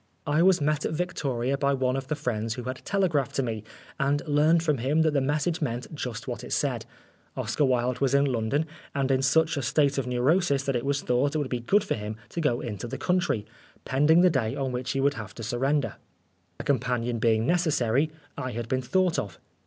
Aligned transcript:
I 0.25 0.41
was 0.41 0.59
met 0.61 0.83
at 0.83 0.93
Victoria, 0.93 1.59
by 1.59 1.75
one 1.75 1.95
of 1.95 2.07
the 2.07 2.15
friends 2.15 2.55
who 2.55 2.63
had 2.63 2.81
telegraphed 2.83 3.35
to 3.35 3.43
me, 3.43 3.63
and 3.99 4.23
learned 4.27 4.63
from 4.63 4.79
him 4.79 5.03
that 5.03 5.13
the 5.13 5.21
message 5.21 5.61
meant 5.61 5.93
just 5.93 6.27
what 6.27 6.43
it 6.43 6.51
said. 6.51 6.87
Oscar 7.37 7.65
Wilde 7.65 7.99
was 7.99 8.15
in 8.15 8.25
London, 8.25 8.65
and 8.95 9.11
in 9.11 9.21
such 9.21 9.57
a 9.57 9.61
state 9.61 9.99
of 9.99 10.07
neurosis 10.07 10.63
that 10.63 10.75
it 10.75 10.85
was 10.87 11.03
thought 11.03 11.35
it 11.35 11.37
would 11.37 11.49
be 11.51 11.59
good 11.59 11.83
for 11.83 11.93
him 11.93 12.15
to 12.29 12.41
go 12.41 12.61
into 12.61 12.87
the 12.87 12.97
country, 12.97 13.45
pending 13.85 14.21
the 14.21 14.31
day 14.31 14.55
on 14.55 14.71
which 14.71 14.93
he 14.93 14.99
would 14.99 15.13
have 15.13 15.35
152 15.37 15.45
Oscar 15.45 15.67
Wilde 15.67 15.83
to 15.83 15.83
surrender. 15.83 15.95
A 16.59 16.63
companion 16.63 17.19
being 17.19 17.45
necessary, 17.45 18.09
I 18.35 18.53
had 18.53 18.67
been 18.67 18.81
thought 18.81 19.19
of. 19.19 19.37